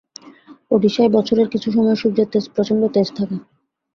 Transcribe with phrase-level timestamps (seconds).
[0.71, 3.37] ওডিশায় বছরের কিছু সময় সূর্যের প্রচণ্ড তেজ থাকে।